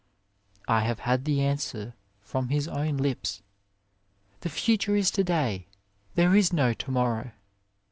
[0.67, 3.43] I have had the answer from his own lips.
[4.39, 5.67] The future is to day,
[6.15, 7.33] there is no to morrow